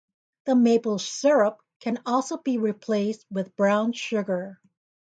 The 0.45 0.55
maple 0.55 0.97
syrup 0.97 1.61
can 1.79 2.01
also 2.07 2.37
be 2.37 2.57
replaced 2.57 3.27
with 3.29 3.55
brown 3.55 3.93
sugar. 3.93 4.59